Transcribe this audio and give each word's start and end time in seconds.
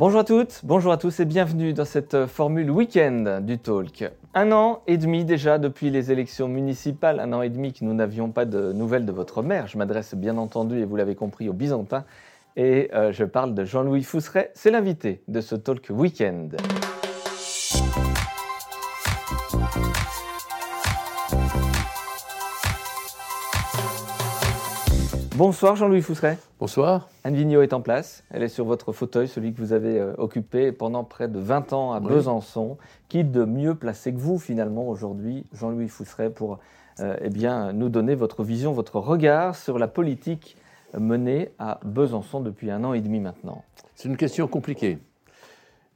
Bonjour 0.00 0.20
à 0.20 0.24
toutes, 0.24 0.62
bonjour 0.64 0.92
à 0.92 0.96
tous 0.96 1.20
et 1.20 1.26
bienvenue 1.26 1.74
dans 1.74 1.84
cette 1.84 2.24
formule 2.24 2.70
week-end 2.70 3.42
du 3.42 3.58
talk. 3.58 4.10
Un 4.32 4.50
an 4.50 4.80
et 4.86 4.96
demi 4.96 5.26
déjà 5.26 5.58
depuis 5.58 5.90
les 5.90 6.10
élections 6.10 6.48
municipales, 6.48 7.20
un 7.20 7.30
an 7.34 7.42
et 7.42 7.50
demi 7.50 7.74
que 7.74 7.84
nous 7.84 7.92
n'avions 7.92 8.30
pas 8.30 8.46
de 8.46 8.72
nouvelles 8.72 9.04
de 9.04 9.12
votre 9.12 9.42
maire. 9.42 9.66
Je 9.66 9.76
m'adresse 9.76 10.14
bien 10.14 10.38
entendu, 10.38 10.78
et 10.78 10.86
vous 10.86 10.96
l'avez 10.96 11.16
compris, 11.16 11.50
aux 11.50 11.52
Byzantins. 11.52 12.06
Et 12.56 12.88
euh, 12.94 13.12
je 13.12 13.24
parle 13.24 13.52
de 13.52 13.66
Jean-Louis 13.66 14.02
Fousseret, 14.02 14.52
c'est 14.54 14.70
l'invité 14.70 15.20
de 15.28 15.42
ce 15.42 15.54
talk 15.54 15.88
week-end. 15.90 16.48
Bonsoir 25.40 25.74
Jean-Louis 25.74 26.02
Fousseret. 26.02 26.36
Bonsoir. 26.58 27.08
Anne 27.24 27.34
Vigneault 27.34 27.62
est 27.62 27.72
en 27.72 27.80
place. 27.80 28.24
Elle 28.30 28.42
est 28.42 28.48
sur 28.48 28.66
votre 28.66 28.92
fauteuil, 28.92 29.26
celui 29.26 29.54
que 29.54 29.58
vous 29.58 29.72
avez 29.72 29.98
euh, 29.98 30.12
occupé 30.18 30.70
pendant 30.70 31.02
près 31.02 31.28
de 31.28 31.38
20 31.38 31.72
ans 31.72 31.92
à 31.94 32.00
Besançon. 32.00 32.76
Qui 33.08 33.24
de 33.24 33.46
mieux 33.46 33.74
placé 33.74 34.12
que 34.12 34.18
vous 34.18 34.38
finalement 34.38 34.86
aujourd'hui, 34.86 35.46
Jean-Louis 35.54 35.88
Fousseret, 35.88 36.28
pour 36.28 36.58
euh, 37.00 37.16
eh 37.22 37.30
bien, 37.30 37.72
nous 37.72 37.88
donner 37.88 38.14
votre 38.14 38.44
vision, 38.44 38.74
votre 38.74 38.98
regard 38.98 39.56
sur 39.56 39.78
la 39.78 39.88
politique 39.88 40.58
menée 40.92 41.52
à 41.58 41.80
Besançon 41.86 42.40
depuis 42.40 42.70
un 42.70 42.84
an 42.84 42.92
et 42.92 43.00
demi 43.00 43.18
maintenant? 43.18 43.64
C'est 43.94 44.10
une 44.10 44.18
question 44.18 44.46
compliquée. 44.46 44.98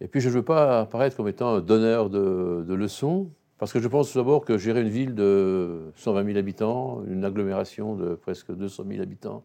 Et 0.00 0.08
puis 0.08 0.22
je 0.22 0.30
ne 0.30 0.36
veux 0.36 0.42
pas 0.42 0.80
apparaître 0.80 1.18
comme 1.18 1.28
étant 1.28 1.56
un 1.56 1.60
donneur 1.60 2.08
de, 2.08 2.64
de 2.66 2.72
leçons. 2.72 3.28
Parce 3.58 3.72
que 3.72 3.80
je 3.80 3.88
pense 3.88 4.16
d'abord 4.16 4.44
que 4.44 4.58
gérer 4.58 4.82
une 4.82 4.88
ville 4.88 5.14
de 5.14 5.92
120 5.96 6.24
000 6.24 6.38
habitants, 6.38 7.02
une 7.06 7.24
agglomération 7.24 7.94
de 7.94 8.14
presque 8.16 8.52
200 8.52 8.84
000 8.88 9.02
habitants, 9.02 9.44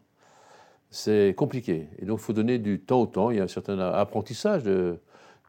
c'est 0.90 1.34
compliqué. 1.36 1.88
Et 1.98 2.04
donc 2.04 2.18
il 2.18 2.22
faut 2.22 2.32
donner 2.32 2.58
du 2.58 2.80
temps 2.80 3.00
au 3.00 3.06
temps. 3.06 3.30
Il 3.30 3.36
y 3.36 3.40
a 3.40 3.44
un 3.44 3.48
certain 3.48 3.78
apprentissage, 3.78 4.64
de, 4.64 4.98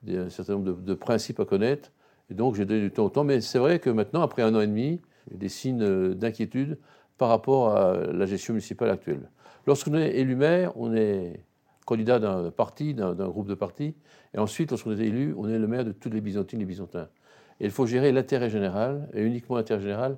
un 0.08 0.30
certain 0.30 0.54
nombre 0.54 0.74
de, 0.74 0.94
principes 0.94 1.40
à 1.40 1.46
connaître. 1.46 1.92
Et 2.30 2.36
donc 2.36 2.56
j'ai 2.56 2.66
donné 2.66 2.82
du 2.82 2.92
temps 2.92 3.06
au 3.06 3.10
temps. 3.10 3.24
Mais 3.24 3.42
c'est 3.42 3.60
vrai 3.60 3.80
que 3.80 3.90
maintenant, 3.90 4.22
après 4.22 4.44
un 4.44 4.54
an 4.54 4.62
et 4.62 4.68
demi, 4.68 5.02
il 5.28 5.34
y 5.34 5.36
a 5.36 5.40
des 5.40 5.50
signes 5.50 6.14
d'inquiétude 6.14 6.78
par 7.18 7.30
rapport 7.30 7.76
à 7.76 7.96
la 8.14 8.26
gestion 8.28 8.54
municipale 8.54 8.92
actuelle. 8.92 9.30
Lorsqu'on 9.66 9.96
est 9.96 10.18
élu 10.18 10.36
maire, 10.36 10.72
on 10.76 10.94
est 10.96 11.44
candidat 11.86 12.20
d'un 12.20 12.52
parti, 12.52 12.94
d'un 12.94 13.14
groupe 13.14 13.48
de 13.48 13.56
partis. 13.56 13.96
Et 14.36 14.38
ensuite, 14.38 14.70
lorsqu'on 14.70 14.92
est 14.92 15.06
élu, 15.06 15.34
on 15.36 15.50
est 15.50 15.58
le 15.58 15.68
maire 15.68 15.84
de 15.84 15.92
toutes 15.92 16.14
les 16.14 16.22
Byzantines 16.22 16.60
et 16.60 16.64
les 16.64 16.68
Byzantins 16.68 17.10
il 17.66 17.72
faut 17.72 17.86
gérer 17.86 18.12
l'intérêt 18.12 18.50
général, 18.50 19.08
et 19.14 19.22
uniquement 19.22 19.56
l'intérêt 19.56 19.82
général, 19.82 20.18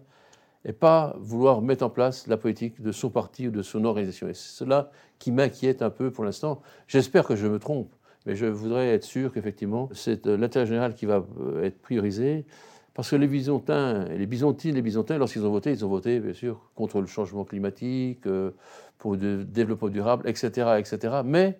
et 0.65 0.73
pas 0.73 1.15
vouloir 1.19 1.61
mettre 1.61 1.83
en 1.83 1.89
place 1.89 2.27
la 2.27 2.37
politique 2.37 2.81
de 2.81 2.91
son 2.91 3.09
parti 3.09 3.47
ou 3.47 3.51
de 3.51 3.61
son 3.61 3.83
organisation. 3.83 4.29
Et 4.29 4.33
c'est 4.33 4.57
cela 4.57 4.91
qui 5.19 5.31
m'inquiète 5.31 5.81
un 5.81 5.89
peu 5.89 6.11
pour 6.11 6.23
l'instant. 6.23 6.61
J'espère 6.87 7.25
que 7.25 7.35
je 7.35 7.47
me 7.47 7.59
trompe, 7.59 7.91
mais 8.25 8.35
je 8.35 8.45
voudrais 8.45 8.89
être 8.89 9.03
sûr 9.03 9.33
qu'effectivement, 9.33 9.89
c'est 9.93 10.25
euh, 10.27 10.37
l'intérêt 10.37 10.65
général 10.65 10.95
qui 10.95 11.05
va 11.05 11.25
euh, 11.41 11.63
être 11.63 11.81
priorisé. 11.81 12.45
Parce 12.93 13.09
que 13.09 13.15
les 13.15 13.27
Byzantins, 13.27 14.05
les 14.05 14.27
Byzantines, 14.27 14.75
les 14.75 14.81
Byzantins, 14.81 15.17
lorsqu'ils 15.17 15.45
ont 15.45 15.51
voté, 15.51 15.71
ils 15.71 15.83
ont 15.83 15.89
voté, 15.89 16.19
bien 16.19 16.33
sûr, 16.33 16.61
contre 16.75 17.01
le 17.01 17.07
changement 17.07 17.43
climatique, 17.43 18.25
euh, 18.27 18.51
pour 18.99 19.15
le 19.15 19.43
développement 19.43 19.89
durable, 19.89 20.29
etc., 20.29 20.77
etc. 20.77 21.21
Mais 21.25 21.59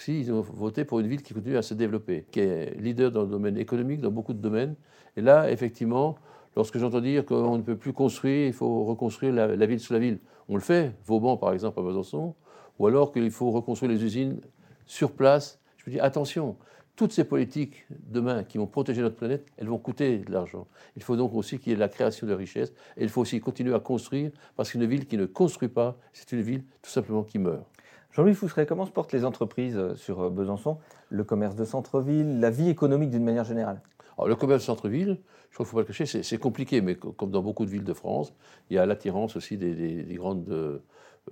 aussi, 0.00 0.18
ils 0.18 0.32
ont 0.32 0.40
voté 0.40 0.84
pour 0.84 1.00
une 1.00 1.06
ville 1.06 1.22
qui 1.22 1.34
continue 1.34 1.58
à 1.58 1.62
se 1.62 1.74
développer, 1.74 2.24
qui 2.30 2.40
est 2.40 2.74
leader 2.80 3.12
dans 3.12 3.22
le 3.22 3.28
domaine 3.28 3.58
économique, 3.58 4.00
dans 4.00 4.10
beaucoup 4.10 4.32
de 4.32 4.40
domaines, 4.40 4.74
et 5.16 5.20
là, 5.20 5.50
effectivement, 5.50 6.16
lorsque 6.56 6.78
j'entends 6.78 7.02
dire 7.02 7.26
qu'on 7.26 7.58
ne 7.58 7.62
peut 7.62 7.76
plus 7.76 7.92
construire, 7.92 8.46
il 8.46 8.52
faut 8.54 8.84
reconstruire 8.84 9.32
la, 9.34 9.66
ville 9.66 9.78
sous 9.78 9.92
la 9.92 9.98
ville, 9.98 10.18
on 10.48 10.54
le 10.54 10.62
fait, 10.62 10.94
Vauban 11.04 11.36
par 11.36 11.52
exemple 11.52 11.78
à 11.80 11.82
Besançon, 11.82 12.34
ou 12.78 12.86
alors 12.86 13.12
qu'il 13.12 13.30
faut 13.30 13.50
reconstruire 13.50 13.92
les 13.92 14.02
usines 14.02 14.40
sur 14.86 15.12
place. 15.12 15.60
Je 15.76 15.90
me 15.90 15.94
dis, 15.94 16.00
attention, 16.00 16.56
toutes 16.96 17.12
ces 17.12 17.24
politiques 17.24 17.86
demain 17.90 18.42
qui 18.42 18.56
vont 18.56 18.66
protéger 18.66 19.02
notre 19.02 19.16
planète, 19.16 19.46
elles 19.58 19.68
vont 19.68 19.78
coûter 19.78 20.18
de 20.18 20.32
l'argent. 20.32 20.66
Il 20.96 21.02
faut 21.02 21.16
donc 21.16 21.34
aussi 21.34 21.58
qu'il 21.58 21.72
y 21.72 21.74
ait 21.74 21.78
la 21.78 21.88
création 21.88 22.26
de 22.26 22.32
richesses, 22.32 22.72
et 22.96 23.02
il 23.02 23.10
faut 23.10 23.20
aussi 23.20 23.38
continuer 23.38 23.74
à 23.74 23.80
construire, 23.80 24.30
parce 24.56 24.70
qu'une 24.70 24.86
ville 24.86 25.06
qui 25.06 25.18
ne 25.18 25.26
construit 25.26 25.68
pas, 25.68 25.98
c'est 26.14 26.32
une 26.32 26.40
ville 26.40 26.64
tout 26.80 26.90
simplement 26.90 27.22
qui 27.22 27.38
meurt. 27.38 27.66
Jean-Louis 28.12 28.34
Fousseret, 28.34 28.66
comment 28.66 28.86
se 28.86 28.90
portent 28.90 29.12
les 29.12 29.24
entreprises 29.24 29.76
euh, 29.76 29.94
sur 29.94 30.20
euh, 30.20 30.30
Besançon, 30.30 30.78
le 31.10 31.22
commerce 31.22 31.54
de 31.54 31.64
centre-ville, 31.64 32.40
la 32.40 32.50
vie 32.50 32.68
économique 32.68 33.10
d'une 33.10 33.24
manière 33.24 33.44
générale? 33.44 33.80
Le 34.26 34.34
commerce 34.34 34.64
centre-ville, 34.64 35.18
je 35.48 35.54
crois 35.54 35.64
qu'il 35.64 35.68
ne 35.68 35.68
faut 35.70 35.76
pas 35.76 35.80
le 35.80 35.86
cacher, 35.86 36.22
c'est 36.22 36.36
compliqué, 36.36 36.82
mais 36.82 36.94
comme 36.94 37.30
dans 37.30 37.40
beaucoup 37.40 37.64
de 37.64 37.70
villes 37.70 37.84
de 37.84 37.94
France, 37.94 38.34
il 38.68 38.76
y 38.76 38.78
a 38.78 38.84
l'attirance 38.84 39.34
aussi 39.34 39.56
des, 39.56 40.04
grandes 40.10 40.46
euh, 40.50 40.80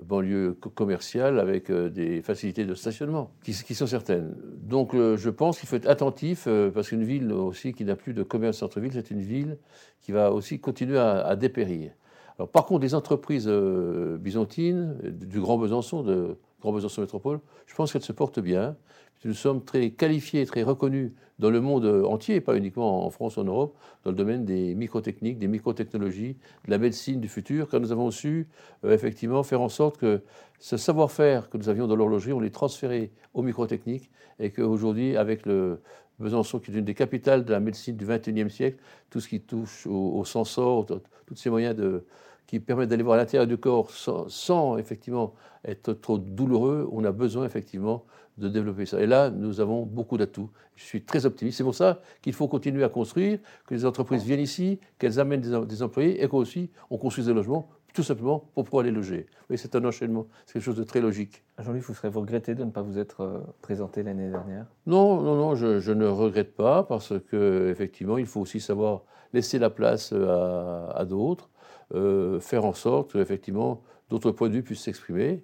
banlieues 0.00 0.55
commerciales 0.75 1.38
avec 1.38 1.71
des 1.71 2.22
facilités 2.22 2.65
de 2.65 2.75
stationnement 2.75 3.31
qui, 3.43 3.53
sont 3.53 3.87
certaines. 3.87 4.34
Donc 4.55 4.94
je 4.94 5.28
pense 5.28 5.59
qu'il 5.59 5.69
faut 5.69 5.77
être 5.77 5.88
attentif, 5.88 6.49
parce 6.72 6.88
qu'une 6.88 7.05
ville 7.05 7.31
aussi 7.31 7.75
qui 7.75 7.84
n'a 7.84 7.94
plus 7.94 8.15
de 8.15 8.22
commerce 8.22 8.56
centre-ville, 8.56 8.93
c'est 8.94 9.11
une 9.11 9.21
ville 9.21 9.59
qui 10.00 10.12
va 10.12 10.33
aussi 10.33 10.59
continuer 10.59 10.99
à, 10.99 11.37
dépérir. 11.37 11.93
Alors, 12.38 12.49
par 12.49 12.65
contre, 12.65 12.84
les 12.84 12.94
entreprises 12.94 13.49
byzantines, 13.49 14.97
du 15.03 15.41
Grand 15.41 15.59
Besançon, 15.59 16.03
de 16.03 16.38
Grand 16.60 16.72
Besançon 16.72 17.02
Métropole, 17.02 17.41
je 17.66 17.74
pense 17.74 17.92
qu'elles 17.92 18.02
se 18.02 18.12
portent 18.12 18.41
bien. 18.41 18.76
Nous 19.24 19.34
sommes 19.34 19.64
très 19.64 19.91
qualifiés, 19.91 20.46
très 20.46 20.62
reconnus 20.62 21.12
dans 21.38 21.50
le 21.50 21.60
monde 21.60 21.84
entier, 22.06 22.41
pas 22.41 22.56
uniquement 22.56 23.04
en 23.04 23.10
France 23.10 23.36
ou 23.36 23.41
en 23.41 23.44
Europe, 23.44 23.76
dans 24.04 24.10
le 24.10 24.16
domaine 24.16 24.44
des 24.44 24.74
microtechniques, 24.74 25.38
des 25.38 25.48
microtechnologies, 25.48 26.36
de 26.66 26.70
la 26.70 26.78
médecine 26.78 27.20
du 27.20 27.28
futur, 27.28 27.69
car 27.69 27.80
nous 27.80 27.92
avons 27.92 28.10
su 28.10 28.48
euh, 28.84 28.92
effectivement 28.92 29.42
faire 29.42 29.60
en 29.60 29.69
sorte 29.69 29.98
que 29.98 30.22
ce 30.58 30.76
savoir-faire 30.76 31.48
que 31.48 31.58
nous 31.58 31.69
avions 31.69 31.86
dans 31.86 31.96
l'horlogerie, 31.96 32.32
on 32.32 32.41
l'ait 32.41 32.50
transféré 32.50 33.12
aux 33.34 33.42
microtechniques 33.42 34.10
et 34.38 34.50
qu'aujourd'hui, 34.50 35.16
avec 35.16 35.46
le 35.46 35.80
Besançon, 36.19 36.58
qui 36.58 36.72
est 36.72 36.75
une 36.75 36.84
des 36.84 36.94
capitales 36.94 37.44
de 37.44 37.52
la 37.52 37.60
médecine 37.60 37.96
du 37.96 38.04
XXIe 38.04 38.50
siècle, 38.50 38.78
tout 39.10 39.20
ce 39.20 39.28
qui 39.28 39.40
touche 39.40 39.86
au, 39.86 40.19
au 40.19 40.25
sensor, 40.25 40.86
tous 40.86 41.36
ces 41.36 41.50
moyens 41.50 41.76
de, 41.76 42.04
qui 42.48 42.60
permettent 42.60 42.88
d'aller 42.88 43.03
voir 43.03 43.19
l'intérieur 43.19 43.47
du 43.47 43.59
corps 43.59 43.91
sans, 43.91 44.78
effectivement 44.78 45.34
être 45.64 45.92
trop 45.92 46.19
douloureux, 46.19 46.88
on 46.91 47.04
a 47.04 47.12
besoin 47.12 47.44
effectivement 47.44 48.04
de 48.38 48.48
développer 48.48 48.86
ça. 48.86 49.00
Et 49.00 49.06
là, 49.06 49.31
nous 49.31 49.60
avons 49.60 49.84
beaucoup 49.84 50.16
d'atouts. 50.16 50.50
Je 50.75 50.84
suis 50.84 51.04
très 51.04 51.26
optimiste. 51.26 51.58
C'est 51.58 51.64
pour 51.64 51.75
ça 51.75 52.00
qu'il 52.22 52.32
faut 52.32 52.48
continuer 52.48 52.84
à 52.84 52.88
construire, 52.88 53.38
que 53.66 53.75
les 53.75 53.84
entreprises 53.84 54.25
viennent 54.25 54.41
ici, 54.41 54.81
qu'elles 54.98 55.20
amènent 55.20 55.42
des, 55.42 55.82
employés 55.82 56.22
et 56.22 56.28
qu'aussi 56.28 56.70
on 56.88 56.97
construise 56.97 57.26
des 57.26 57.34
logements, 57.34 57.69
tout 57.92 58.03
simplement 58.03 58.44
pour 58.54 58.64
pouvoir 58.64 58.82
les 58.82 58.92
loger. 58.92 59.26
Oui, 59.50 59.58
c'est 59.58 59.76
un 59.76 59.84
enchaînement, 59.84 60.26
c'est 60.47 60.54
quelque 60.54 60.62
chose 60.62 60.76
de 60.76 60.84
très 60.84 61.03
logique. 61.03 61.42
Jean-Louis, 61.58 61.81
vous 61.81 61.92
serez 61.92 62.08
vous 62.08 62.20
regretter 62.20 62.54
de 62.54 62.64
ne 62.64 62.70
pas 62.70 62.81
vous 62.81 62.98
être 62.98 63.20
euh, 63.20 63.41
présenté 63.60 64.03
l'année 64.03 64.31
dernière? 64.31 64.64
Non, 64.87 65.20
non, 65.20 65.37
non, 65.37 65.54
je, 65.54 65.92
ne 65.92 66.06
regrette 66.06 66.54
pas 66.54 66.82
parce 66.82 67.12
que 67.28 67.69
effectivement, 67.70 68.16
il 68.16 68.26
faut 68.26 68.41
aussi 68.41 68.60
savoir 68.60 69.03
laisser 69.34 69.58
la 69.58 69.69
place 69.69 70.14
à, 70.14 70.91
à 70.94 71.04
d'autres, 71.04 71.50
euh, 71.94 72.38
faire 72.41 72.65
en 72.65 72.75
sorte 72.75 73.12
qu'effectivement 73.12 73.82
d'autres 74.10 74.31
points 74.31 74.49
de 74.49 74.54
vue 74.54 74.62
puissent 74.62 74.82
s'exprimer. 74.82 75.43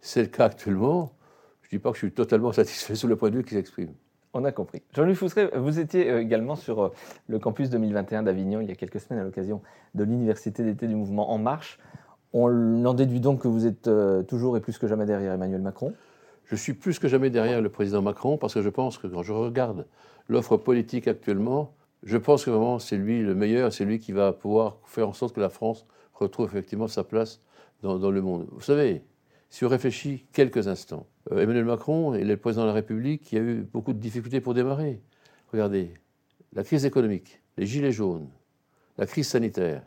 C'est 0.00 0.22
le 0.22 0.28
cas 0.28 0.46
actuellement. 0.46 1.12
Je 1.62 1.68
ne 1.68 1.78
dis 1.78 1.82
pas 1.82 1.90
que 1.90 1.96
je 1.96 2.06
suis 2.06 2.12
totalement 2.12 2.52
satisfait 2.52 2.94
sur 2.94 3.08
le 3.08 3.16
point 3.16 3.30
de 3.30 3.36
vue 3.36 3.44
qui 3.44 3.54
s'exprime. 3.54 3.92
On 4.34 4.44
a 4.44 4.52
compris. 4.52 4.82
Jean-Louis 4.92 5.14
Fousseret, 5.14 5.50
vous 5.56 5.78
étiez 5.78 6.10
euh, 6.10 6.20
également 6.20 6.54
sur 6.54 6.82
euh, 6.82 6.88
le 7.28 7.38
campus 7.38 7.70
2021 7.70 8.24
d'Avignon 8.24 8.60
il 8.60 8.68
y 8.68 8.72
a 8.72 8.74
quelques 8.74 9.00
semaines 9.00 9.20
à 9.20 9.24
l'occasion 9.24 9.62
de 9.94 10.04
l'université 10.04 10.62
d'été 10.62 10.86
du 10.86 10.94
mouvement 10.94 11.30
En 11.30 11.38
Marche. 11.38 11.78
On 12.34 12.84
en 12.84 12.92
déduit 12.92 13.20
donc 13.20 13.40
que 13.42 13.48
vous 13.48 13.66
êtes 13.66 13.88
toujours 14.26 14.58
et 14.58 14.60
plus 14.60 14.76
que 14.76 14.86
jamais 14.86 15.06
derrière 15.06 15.32
Emmanuel 15.32 15.62
Macron 15.62 15.94
Je 16.44 16.56
suis 16.56 16.74
plus 16.74 16.98
que 16.98 17.08
jamais 17.08 17.30
derrière 17.30 17.62
le 17.62 17.70
président 17.70 18.02
Macron 18.02 18.36
parce 18.36 18.52
que 18.52 18.60
je 18.60 18.68
pense 18.68 18.98
que 18.98 19.06
quand 19.06 19.22
je 19.22 19.32
regarde 19.32 19.86
l'offre 20.28 20.58
politique 20.58 21.08
actuellement, 21.08 21.72
je 22.06 22.16
pense 22.16 22.44
que 22.44 22.50
vraiment 22.50 22.78
c'est 22.78 22.96
lui 22.96 23.20
le 23.20 23.34
meilleur, 23.34 23.72
c'est 23.72 23.84
lui 23.84 23.98
qui 23.98 24.12
va 24.12 24.32
pouvoir 24.32 24.78
faire 24.84 25.08
en 25.08 25.12
sorte 25.12 25.34
que 25.34 25.40
la 25.40 25.50
France 25.50 25.86
retrouve 26.14 26.46
effectivement 26.46 26.86
sa 26.86 27.02
place 27.02 27.42
dans, 27.82 28.10
le 28.10 28.22
monde. 28.22 28.46
Vous 28.52 28.62
savez, 28.62 29.02
si 29.50 29.64
on 29.64 29.68
réfléchit 29.68 30.24
quelques 30.32 30.68
instants, 30.68 31.06
euh, 31.32 31.40
Emmanuel 31.40 31.64
Macron 31.64 32.14
est 32.14 32.24
le 32.24 32.36
président 32.36 32.62
de 32.62 32.68
la 32.68 32.74
République 32.74 33.22
qui 33.22 33.36
a 33.36 33.40
eu 33.40 33.62
beaucoup 33.72 33.92
de 33.92 33.98
difficultés 33.98 34.40
pour 34.40 34.54
démarrer. 34.54 35.02
Regardez, 35.52 35.94
la 36.52 36.62
crise 36.62 36.86
économique, 36.86 37.40
les 37.56 37.66
gilets 37.66 37.92
jaunes, 37.92 38.28
la 38.98 39.06
crise 39.06 39.28
sanitaire. 39.28 39.82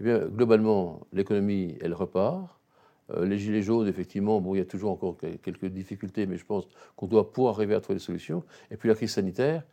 Eh 0.00 0.04
bien, 0.04 0.18
globalement, 0.26 1.06
l'économie, 1.12 1.76
elle 1.80 1.92
repart. 1.92 2.56
Euh, 3.10 3.26
les 3.26 3.36
gilets 3.36 3.62
jaunes, 3.62 3.88
effectivement, 3.88 4.40
bon, 4.40 4.54
il 4.54 4.58
y 4.58 4.62
a 4.62 4.64
toujours 4.64 4.92
encore 4.92 5.16
quelques 5.42 5.66
difficultés, 5.66 6.26
mais 6.26 6.36
je 6.36 6.44
pense 6.44 6.68
qu'on 6.94 7.08
doit 7.08 7.32
pouvoir 7.32 7.54
arriver 7.56 7.74
à 7.74 7.80
trouver 7.80 7.98
des 7.98 8.04
solutions. 8.04 8.44
Et 8.70 8.76
puis 8.76 8.88
la 8.88 8.94
crise 8.94 9.10
sanitaire, 9.10 9.64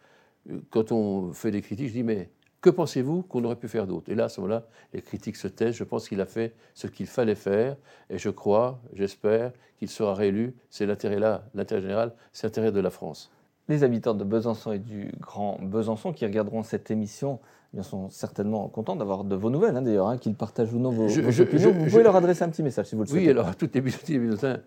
quand 0.69 0.91
on 0.91 1.33
fait 1.33 1.51
des 1.51 1.61
critiques, 1.61 1.87
je 1.87 1.93
dis, 1.93 2.03
mais 2.03 2.29
que 2.61 2.69
pensez-vous 2.69 3.23
qu'on 3.23 3.43
aurait 3.43 3.55
pu 3.55 3.67
faire 3.67 3.85
d'autre? 3.85 4.11
Et 4.11 4.15
là, 4.15 4.25
à 4.25 4.29
ce 4.29 4.41
moment-là, 4.41 4.65
les 4.93 5.01
critiques 5.01 5.35
se 5.35 5.47
taisent. 5.47 5.75
Je 5.75 5.83
pense 5.83 6.09
qu'il 6.09 6.19
a 6.21 6.25
fait 6.25 6.55
ce 6.73 6.87
qu'il 6.87 7.07
fallait 7.07 7.35
faire. 7.35 7.75
Et 8.09 8.17
je 8.17 8.29
crois, 8.29 8.79
j'espère, 8.93 9.51
qu'il 9.77 9.89
sera 9.89 10.13
réélu. 10.15 10.55
C'est 10.69 10.85
l'intérêt 10.85 11.19
là, 11.19 11.43
l'intérêt 11.53 11.81
général, 11.81 12.13
c'est 12.33 12.47
l'intérêt 12.47 12.71
de 12.71 12.79
la 12.79 12.89
France. 12.89 13.31
Les 13.67 13.83
habitants 13.83 14.13
de 14.13 14.23
Besançon 14.23 14.71
et 14.71 14.79
du 14.79 15.11
Grand 15.19 15.59
Besançon 15.61 16.13
qui 16.13 16.25
regarderont 16.25 16.63
cette 16.63 16.91
émission 16.91 17.39
ils 17.75 17.83
sont 17.83 18.09
certainement 18.09 18.67
contents 18.69 18.95
d'avoir 18.95 19.23
de 19.23 19.35
vos 19.35 19.49
nouvelles, 19.49 19.75
hein, 19.75 19.81
d'ailleurs, 19.81 20.07
hein, 20.07 20.17
qu'ils 20.17 20.35
partagent 20.35 20.73
ou 20.73 20.79
non 20.79 20.91
vos, 20.91 21.07
opinions. 21.07 21.71
vous 21.73 21.85
pouvez 21.85 22.03
leur 22.03 22.15
adresser 22.15 22.43
un 22.43 22.49
petit 22.49 22.63
message 22.63 22.87
si 22.87 22.95
vous 22.95 23.01
le 23.01 23.07
souhaitez. 23.07 23.25
Oui, 23.25 23.29
alors 23.29 23.53
toutes 23.55 23.75
les 23.75 23.81
Byzantines 23.81 24.61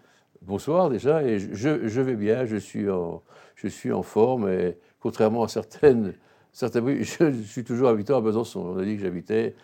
bonsoir 0.48 0.88
déjà, 0.88 1.22
et 1.22 1.38
je, 1.38 1.86
je, 1.86 2.00
vais 2.00 2.16
bien, 2.16 2.46
je 2.46 2.56
suis, 2.56 2.88
en, 2.90 3.22
je 3.54 3.68
forme, 4.02 4.48
et 4.48 4.78
contrairement 4.98 5.42
à 5.44 5.48
certaines, 5.48 6.14
certains 6.52 6.82
je, 7.02 7.42
suis 7.44 7.64
toujours 7.64 7.88
habitant 7.88 8.16
à 8.16 8.20
Besançon. 8.22 8.60
On 8.60 8.78
a 8.78 8.84
dit 8.84 8.96
que 8.96 9.02
j'habitais, 9.02 9.54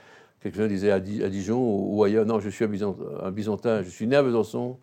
quelqu'un 0.42 0.66
disait 0.68 0.90
à, 0.90 1.00
Dijon 1.00 1.58
ou, 1.58 2.04
ailleurs, 2.04 2.26
non, 2.26 2.38
je 2.38 2.50
suis 2.50 2.66
un 2.66 3.30
Byzantin, 3.30 3.82
je 3.82 3.88
suis 3.88 4.06
né 4.06 4.14
à 4.14 4.22
Besançon, 4.22 4.76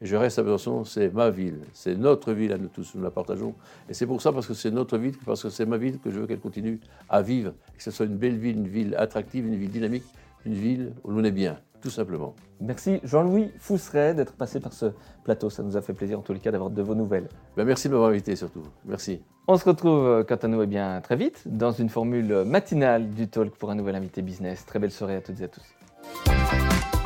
et 0.00 0.06
je 0.06 0.14
reste 0.14 0.38
à 0.38 0.44
Besançon, 0.44 0.84
c'est 0.84 1.12
ma 1.12 1.28
ville, 1.28 1.58
c'est 1.72 1.96
notre 1.96 2.32
ville 2.32 2.52
à 2.52 2.58
nous 2.58 2.68
tous, 2.68 2.94
nous 2.94 3.02
la 3.02 3.10
partageons. 3.10 3.56
Et 3.90 3.94
c'est 3.94 4.06
pour 4.06 4.22
ça, 4.22 4.32
parce 4.32 4.46
que 4.46 4.54
c'est 4.54 4.70
notre 4.70 4.96
ville, 4.96 5.16
parce 5.26 5.42
que 5.42 5.50
c'est 5.50 5.66
ma 5.66 5.76
ville, 5.76 5.98
que 5.98 6.12
je 6.12 6.20
veux 6.20 6.28
qu'elle 6.28 6.38
continue 6.38 6.78
à 7.08 7.20
vivre, 7.20 7.52
que 7.76 7.82
ce 7.82 7.90
soit 7.90 8.06
une 8.06 8.16
belle 8.16 8.38
ville, 8.38 8.58
une 8.58 8.68
ville 8.68 8.94
attractive, 8.96 9.44
une 9.44 9.56
ville 9.56 9.70
dynamique, 9.70 10.04
une 10.46 10.54
ville 10.54 10.92
où 11.02 11.10
l'on 11.10 11.24
est 11.24 11.32
bien, 11.32 11.58
tout 11.80 11.90
simplement. 11.90 12.34
Merci 12.60 13.00
Jean-Louis 13.04 13.52
Fousseret 13.58 14.14
d'être 14.14 14.34
passé 14.34 14.60
par 14.60 14.72
ce 14.72 14.86
plateau. 15.24 15.50
Ça 15.50 15.62
nous 15.62 15.76
a 15.76 15.82
fait 15.82 15.92
plaisir 15.92 16.18
en 16.18 16.22
tous 16.22 16.32
les 16.32 16.40
cas 16.40 16.50
d'avoir 16.50 16.70
de 16.70 16.82
vos 16.82 16.94
nouvelles. 16.94 17.28
Ben 17.56 17.64
merci 17.64 17.88
de 17.88 17.92
m'avoir 17.92 18.10
invité 18.10 18.36
surtout. 18.36 18.62
Merci. 18.84 19.22
On 19.46 19.56
se 19.56 19.64
retrouve 19.64 20.06
euh, 20.06 20.24
quant 20.24 20.36
à 20.36 20.48
nous 20.48 20.62
eh 20.62 20.66
bien, 20.66 21.00
très 21.00 21.16
vite 21.16 21.42
dans 21.46 21.72
une 21.72 21.88
formule 21.88 22.44
matinale 22.44 23.10
du 23.10 23.28
talk 23.28 23.54
pour 23.56 23.70
un 23.70 23.74
nouvel 23.74 23.94
invité 23.94 24.22
business. 24.22 24.66
Très 24.66 24.78
belle 24.78 24.92
soirée 24.92 25.16
à 25.16 25.20
toutes 25.20 25.40
et 25.40 25.44
à 25.44 25.48
tous. 25.48 26.97